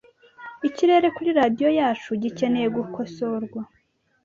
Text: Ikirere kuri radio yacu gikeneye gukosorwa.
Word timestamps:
Ikirere 0.67 1.07
kuri 1.15 1.29
radio 1.39 1.69
yacu 1.79 2.09
gikeneye 2.21 2.67
gukosorwa. 2.75 3.61